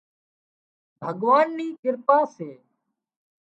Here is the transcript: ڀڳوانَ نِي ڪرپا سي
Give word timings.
ڀڳوانَ 1.01 1.47
نِي 1.57 1.67
ڪرپا 1.81 2.17
سي 2.35 2.49